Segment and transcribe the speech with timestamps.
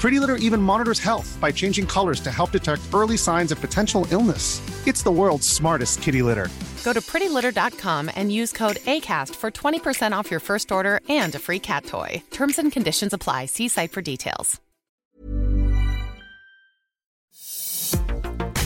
[0.00, 4.06] Pretty Litter even monitors health by changing colors to help detect early signs of potential
[4.10, 4.62] illness.
[4.86, 6.48] It's the world's smartest kitty litter.
[6.84, 11.38] Go to prettylitter.com and use code ACAST for 20% off your first order and a
[11.38, 12.22] free cat toy.
[12.30, 13.46] Terms and conditions apply.
[13.46, 14.58] See site for details.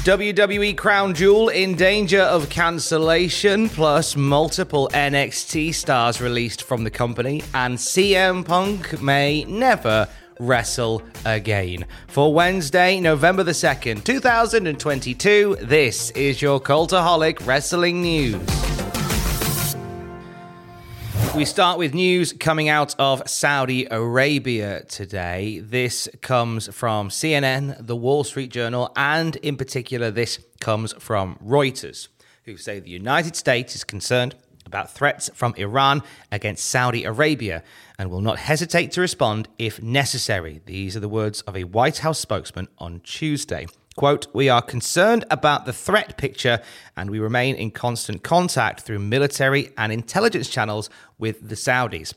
[0.05, 7.43] WWE Crown Jewel in danger of cancellation, plus multiple NXT stars released from the company,
[7.55, 10.07] and CM Punk may never
[10.39, 11.87] wrestle again.
[12.09, 18.41] For Wednesday, November the 2nd, 2022, this is your Cultaholic Wrestling News.
[21.35, 25.59] We start with news coming out of Saudi Arabia today.
[25.59, 32.07] This comes from CNN, the Wall Street Journal, and in particular, this comes from Reuters,
[32.45, 34.37] who say the United States is concerned
[34.75, 37.63] about threats from Iran against Saudi Arabia
[37.97, 40.61] and will not hesitate to respond if necessary.
[40.67, 43.69] These are the words of a White House spokesman on Tuesday.
[43.95, 46.61] Quote, we are concerned about the threat picture
[46.97, 52.13] and we remain in constant contact through military and intelligence channels with the Saudis.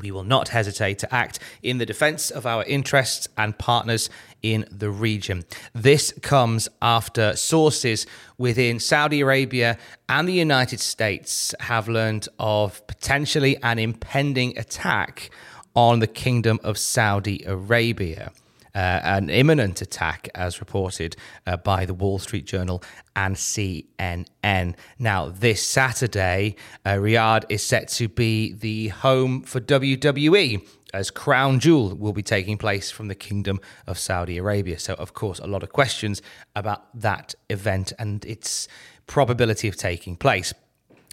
[0.00, 4.10] We will not hesitate to act in the defense of our interests and partners
[4.42, 5.44] in the region.
[5.72, 9.78] This comes after sources within Saudi Arabia
[10.08, 15.30] and the United States have learned of potentially an impending attack
[15.76, 18.32] on the Kingdom of Saudi Arabia
[18.74, 22.82] an imminent attack, as reported uh, by the Wall Street Journal
[23.14, 24.74] and CNN.
[24.98, 30.66] Now, this Saturday, uh, Riyadh is set to be the home for WWE.
[30.92, 34.78] As Crown Jewel will be taking place from the Kingdom of Saudi Arabia.
[34.78, 36.22] So, of course, a lot of questions
[36.54, 38.68] about that event and its
[39.08, 40.54] probability of taking place.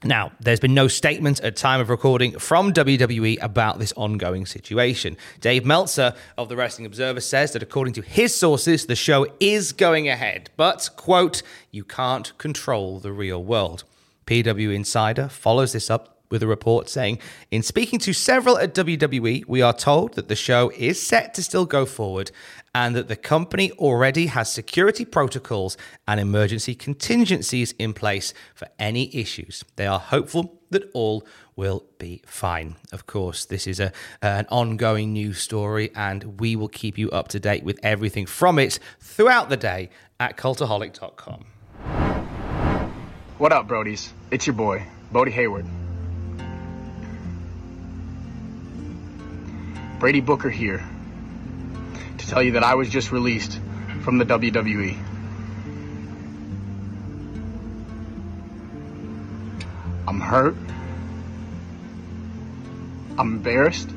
[0.03, 5.15] Now, there's been no statement at time of recording from WWE about this ongoing situation.
[5.41, 9.71] Dave Meltzer of the Wrestling Observer says that according to his sources, the show is
[9.71, 13.83] going ahead, but, quote, you can't control the real world.
[14.25, 17.19] PW Insider follows this up with a report saying,
[17.51, 21.43] In speaking to several at WWE, we are told that the show is set to
[21.43, 22.31] still go forward
[22.73, 25.77] and that the company already has security protocols
[26.07, 29.63] and emergency contingencies in place for any issues.
[29.75, 31.25] They are hopeful that all
[31.55, 32.77] will be fine.
[32.93, 37.27] Of course, this is a an ongoing news story and we will keep you up
[37.29, 41.45] to date with everything from it throughout the day at cultaholic.com.
[43.37, 44.11] What up, Brodies?
[44.29, 45.65] It's your boy, Bodie Hayward.
[50.01, 50.83] Brady Booker here
[52.17, 53.59] to tell you that I was just released
[54.01, 54.97] from the WWE.
[60.07, 60.55] I'm hurt.
[63.19, 63.91] I'm embarrassed.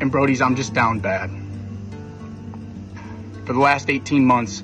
[0.00, 1.28] And Brody's, I'm just down bad.
[3.44, 4.62] For the last 18 months,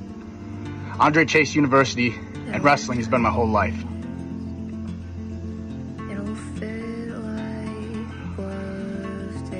[0.98, 2.14] Andre Chase University
[2.46, 3.76] and wrestling has been my whole life.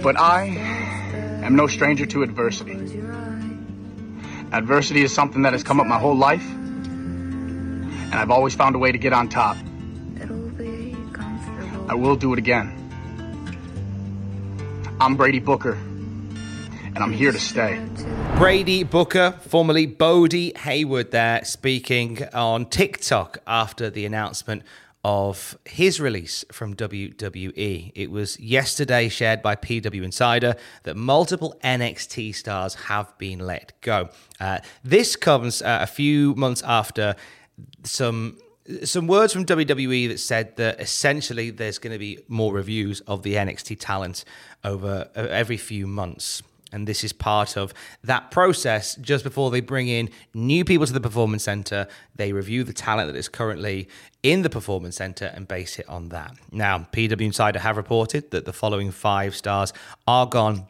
[0.05, 0.49] But I
[1.43, 2.75] am no stranger to adversity.
[4.53, 8.79] Adversity is something that has come up my whole life, and I've always found a
[8.79, 9.57] way to get on top.
[11.89, 12.71] I will do it again.
[15.01, 17.83] I'm Brady Booker, and I'm here to stay.
[18.37, 24.65] Brady Booker, formerly Bodie Hayward, there speaking on TikTok after the announcement
[25.05, 27.93] of his release from WWE.
[27.95, 34.09] It was yesterday shared by PW Insider that multiple NXT stars have been let go.
[34.41, 37.15] Uh, this comes uh, a few months after
[37.83, 38.39] some
[38.83, 43.23] some words from WWE that said that essentially there's going to be more reviews of
[43.23, 44.25] the NXT talent
[44.65, 46.43] over uh, every few months.
[46.75, 47.73] And this is part of
[48.03, 48.97] that process.
[48.97, 51.87] Just before they bring in new people to the Performance Center,
[52.17, 53.89] they review the talent that is currently
[54.25, 56.35] in the Performance Center and base it on that.
[56.51, 59.73] Now, PW Insider have reported that the following five stars
[60.09, 60.67] are gone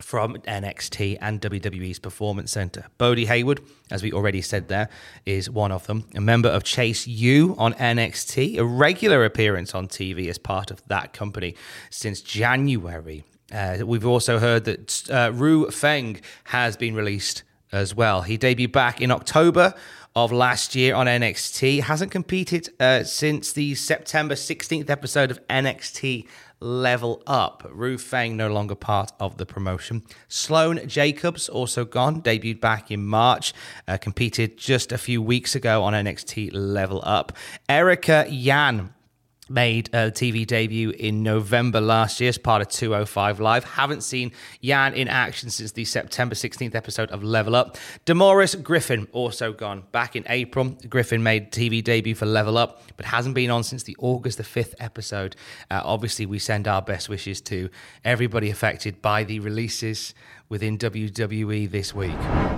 [0.00, 2.86] from NXT and WWE's Performance Center.
[2.98, 4.88] Bodie Hayward, as we already said there,
[5.26, 6.04] is one of them.
[6.14, 10.86] A member of Chase U on NXT, a regular appearance on TV as part of
[10.86, 11.56] that company
[11.90, 13.24] since January.
[13.52, 17.42] Uh, we've also heard that uh, Ru Feng has been released
[17.72, 18.22] as well.
[18.22, 19.74] He debuted back in October
[20.14, 21.82] of last year on NXT.
[21.82, 26.26] Hasn't competed uh, since the September 16th episode of NXT
[26.60, 27.68] Level Up.
[27.70, 30.02] Ru Feng no longer part of the promotion.
[30.26, 33.54] Sloane Jacobs also gone, debuted back in March,
[33.86, 37.32] uh, competed just a few weeks ago on NXT Level Up.
[37.68, 38.92] Erica Yan
[39.48, 43.64] made a TV debut in November last year as part of 205 Live.
[43.64, 47.76] Haven't seen Yan in action since the September 16th episode of Level Up.
[48.04, 50.76] Damaris Griffin also gone back in April.
[50.88, 54.44] Griffin made TV debut for Level Up, but hasn't been on since the August the
[54.44, 55.36] 5th episode.
[55.70, 57.70] Uh, obviously, we send our best wishes to
[58.04, 60.14] everybody affected by the releases
[60.48, 62.57] within WWE this week.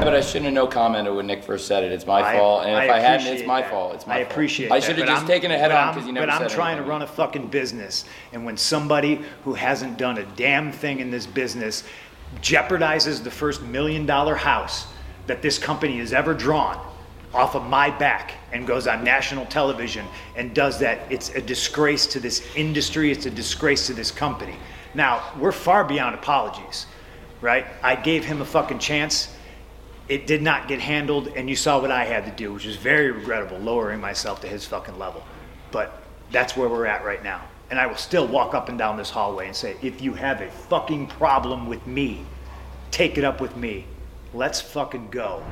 [0.00, 1.92] But I shouldn't have no commented when Nick first said it.
[1.92, 3.70] It's my I- fault, and if I, hadn't, it's appreciate my that.
[3.70, 3.94] fault.
[3.94, 4.32] It's my I fault.
[4.32, 6.06] appreciate I that, should have but just I'm- taken it head but on I'm- because
[6.06, 6.88] you never But I'm said trying to anything.
[6.90, 11.26] run a fucking business, and when somebody who hasn't done a damn thing in this
[11.26, 11.82] business
[12.40, 14.86] jeopardizes the first million dollar house
[15.26, 16.78] that this company has ever drawn
[17.34, 20.06] off of my back and goes on national television
[20.36, 24.54] and does that, it's a disgrace to this industry, it's a disgrace to this company.
[24.94, 26.86] Now, we're far beyond apologies,
[27.42, 27.66] right?
[27.82, 29.34] I gave him a fucking chance.
[30.08, 32.76] It did not get handled, and you saw what I had to do, which was
[32.76, 35.22] very regrettable, lowering myself to his fucking level.
[35.70, 36.02] But
[36.32, 37.42] that's where we're at right now.
[37.70, 40.40] And I will still walk up and down this hallway and say, if you have
[40.40, 42.24] a fucking problem with me,
[42.90, 43.84] take it up with me.
[44.32, 45.42] Let's fucking go.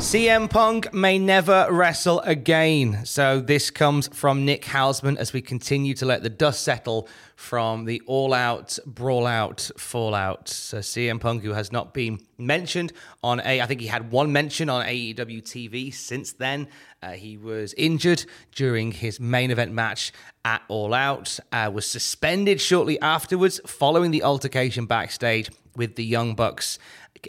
[0.00, 3.04] CM Punk may never wrestle again.
[3.04, 7.06] So this comes from Nick Hausman as we continue to let the dust settle
[7.36, 10.48] from the all-out, brawl-out, fallout.
[10.48, 14.32] So CM Punk, who has not been mentioned on a, I think he had one
[14.32, 16.68] mention on AEW TV since then.
[17.02, 20.12] Uh, he was injured during his main event match
[20.46, 21.38] at All Out.
[21.52, 26.78] Uh, was suspended shortly afterwards, following the altercation backstage with the Young Bucks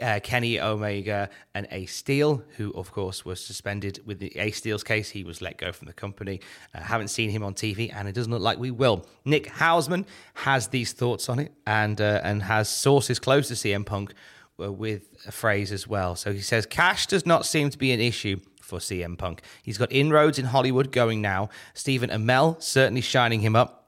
[0.02, 4.84] uh, Kenny Omega and Ace Steel, who of course was suspended with the Ace Steel's
[4.84, 5.10] case.
[5.10, 6.42] He was let go from the company.
[6.76, 9.06] Uh, haven't seen him on TV, and it doesn't look like we will.
[9.24, 13.86] Nick Hausman has these thoughts on it, and uh, and has sources close to CM
[13.86, 14.14] Punk
[14.62, 16.18] uh, with a phrase as well.
[16.18, 19.42] So he says, "Cash does not seem to be an issue." For CM Punk.
[19.64, 21.50] He's got inroads in Hollywood going now.
[21.74, 23.81] Stephen Amell certainly shining him up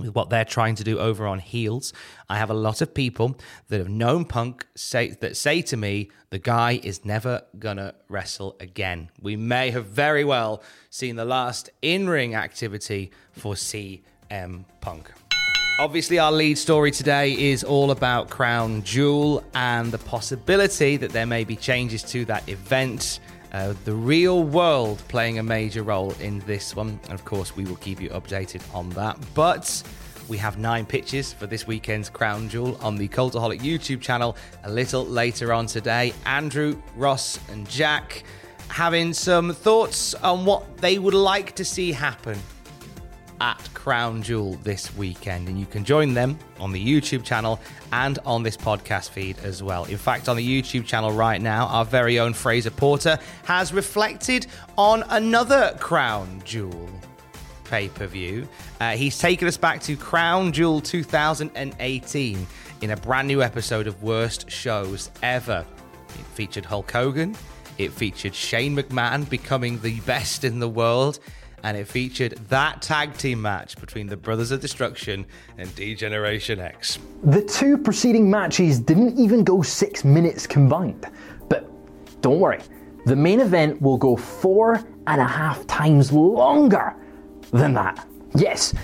[0.00, 1.92] with what they're trying to do over on heels.
[2.28, 3.36] I have a lot of people
[3.68, 8.56] that have known Punk say that say to me, the guy is never gonna wrestle
[8.60, 9.10] again.
[9.20, 15.10] We may have very well seen the last in-ring activity for CM Punk.
[15.80, 21.24] Obviously, our lead story today is all about Crown Jewel and the possibility that there
[21.24, 23.20] may be changes to that event.
[23.52, 27.00] Uh, the real world playing a major role in this one.
[27.04, 29.18] And of course, we will keep you updated on that.
[29.34, 29.82] But
[30.28, 34.70] we have nine pitches for this weekend's Crown Jewel on the Cultaholic YouTube channel a
[34.70, 36.14] little later on today.
[36.24, 38.22] Andrew, Ross, and Jack
[38.68, 42.38] having some thoughts on what they would like to see happen.
[43.40, 47.58] At Crown Jewel this weekend, and you can join them on the YouTube channel
[47.92, 49.84] and on this podcast feed as well.
[49.84, 54.46] In fact, on the YouTube channel right now, our very own Fraser Porter has reflected
[54.76, 56.88] on another Crown Jewel
[57.64, 58.46] pay per view.
[58.80, 62.46] Uh, he's taken us back to Crown Jewel 2018
[62.80, 65.64] in a brand new episode of Worst Shows Ever.
[66.08, 67.36] It featured Hulk Hogan,
[67.78, 71.20] it featured Shane McMahon becoming the best in the world,
[71.62, 75.26] and it featured that tag team match between the Brothers of Destruction
[75.58, 76.98] and D Generation X.
[77.24, 81.06] The two preceding matches didn't even go six minutes combined.
[81.48, 81.70] But
[82.20, 82.60] don't worry,
[83.06, 86.94] the main event will go four and a half times longer
[87.50, 88.06] than that.
[88.34, 88.74] Yes,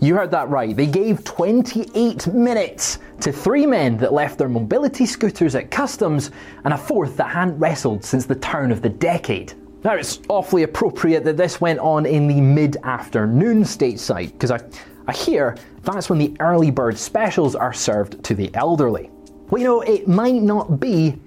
[0.00, 0.76] you heard that right.
[0.76, 6.30] They gave 28 minutes to three men that left their mobility scooters at customs
[6.64, 9.54] and a fourth that hadn't wrestled since the turn of the decade.
[9.84, 14.60] Now, it's awfully appropriate that this went on in the mid afternoon stateside, because I,
[15.06, 19.10] I hear that's when the early bird specials are served to the elderly.
[19.50, 21.18] Well, you know, it might not be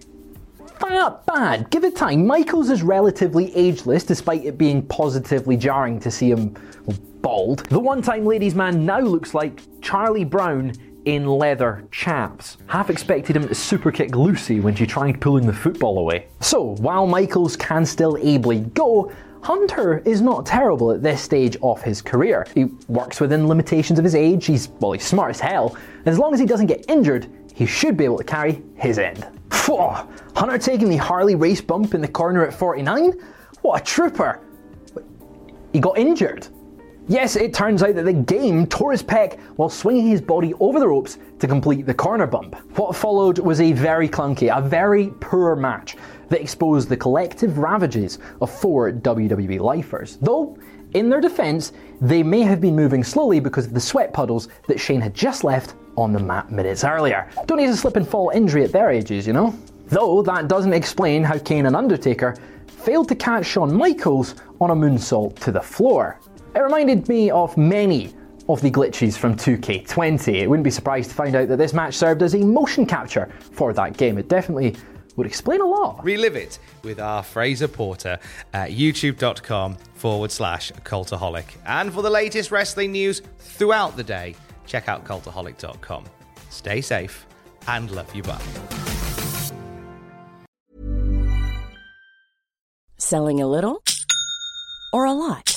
[0.79, 1.69] that bad.
[1.69, 2.25] Give it time.
[2.25, 6.55] Michaels is relatively ageless, despite it being positively jarring to see him
[7.21, 7.59] bald.
[7.69, 10.73] The one time ladies' man now looks like Charlie Brown
[11.07, 12.57] in leather chaps.
[12.67, 16.27] Half expected him to superkick Lucy when she tried pulling the football away.
[16.41, 19.09] So, while Michaels can still ably go,
[19.41, 22.45] Hunter is not terrible at this stage of his career.
[22.53, 26.19] He works within limitations of his age, he's, well, he's smart as hell, and as
[26.19, 29.25] long as he doesn't get injured, he should be able to carry his end.
[29.49, 29.77] Phew,
[30.35, 33.13] Hunter taking the Harley Race bump in the corner at 49?
[33.61, 34.41] What a trooper!
[35.71, 36.47] He got injured.
[37.09, 40.77] Yes, it turns out that the game tore his pec while swinging his body over
[40.77, 42.55] the ropes to complete the corner bump.
[42.77, 45.95] What followed was a very clunky, a very poor match
[46.27, 50.17] that exposed the collective ravages of four WWE lifers.
[50.21, 50.57] Though,
[50.95, 51.71] in their defense,
[52.01, 55.45] they may have been moving slowly because of the sweat puddles that Shane had just
[55.45, 57.29] left on the mat minutes earlier.
[57.45, 59.57] Don't need a slip and fall injury at their ages, you know?
[59.87, 62.35] Though that doesn't explain how Kane and Undertaker
[62.67, 66.19] failed to catch Shawn Michaels on a moonsault to the floor.
[66.57, 68.11] It reminded me of many
[68.49, 70.41] of the glitches from 2K20.
[70.41, 73.31] It wouldn't be surprised to find out that this match served as a motion capture
[73.51, 74.17] for that game.
[74.17, 74.75] It definitely
[75.17, 76.03] would explain a lot.
[76.03, 78.17] Relive it with our Fraser Porter
[78.53, 81.45] at youtube.com forward slash cultaholic.
[81.67, 84.33] And for the latest wrestling news throughout the day,
[84.65, 86.05] check out cultaholic.com.
[86.49, 87.27] Stay safe
[87.67, 88.41] and love you bye.
[92.97, 93.83] Selling a little
[94.91, 95.56] or a lot?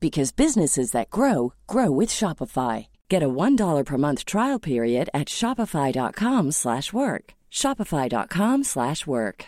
[0.00, 2.86] because businesses that grow grow with Shopify.
[3.08, 7.34] Get a $1 per month trial period at shopify.com/work.
[7.52, 9.44] shopify.com/work.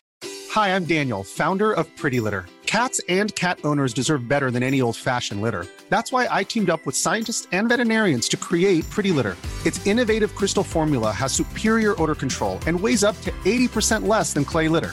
[0.50, 2.44] Hi, I'm Daniel, founder of Pretty Litter.
[2.66, 5.66] Cats and cat owners deserve better than any old-fashioned litter.
[5.88, 9.36] That's why I teamed up with scientists and veterinarians to create Pretty Litter.
[9.66, 14.44] Its innovative crystal formula has superior odor control and weighs up to 80% less than
[14.44, 14.92] clay litter.